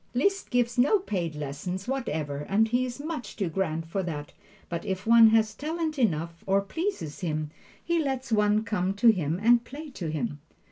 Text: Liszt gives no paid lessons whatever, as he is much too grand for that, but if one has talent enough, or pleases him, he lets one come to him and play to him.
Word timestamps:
Liszt 0.15 0.49
gives 0.49 0.79
no 0.79 0.97
paid 0.97 1.35
lessons 1.35 1.87
whatever, 1.87 2.43
as 2.49 2.69
he 2.69 2.85
is 2.85 2.99
much 2.99 3.35
too 3.35 3.49
grand 3.49 3.85
for 3.85 4.01
that, 4.01 4.33
but 4.67 4.83
if 4.83 5.05
one 5.05 5.27
has 5.27 5.53
talent 5.53 5.99
enough, 5.99 6.43
or 6.47 6.59
pleases 6.61 7.19
him, 7.19 7.51
he 7.85 8.03
lets 8.03 8.31
one 8.31 8.63
come 8.63 8.95
to 8.95 9.09
him 9.09 9.39
and 9.39 9.63
play 9.63 9.91
to 9.91 10.09
him. 10.09 10.39